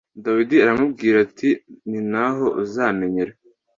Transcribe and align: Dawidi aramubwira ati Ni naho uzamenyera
Dawidi 0.23 0.55
aramubwira 0.63 1.17
ati 1.25 1.49
Ni 1.89 1.99
naho 2.11 2.45
uzamenyera 2.63 3.33